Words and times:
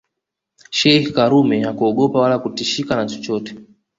Sheikh 0.69 1.07
karume 1.15 1.61
hakuogopa 1.63 2.19
wala 2.19 2.39
kutishika 2.39 2.95
na 2.95 3.05
chochote 3.05 3.55